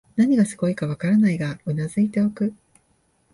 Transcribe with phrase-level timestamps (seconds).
[0.15, 2.55] 何がすごいかわからないが頷いておく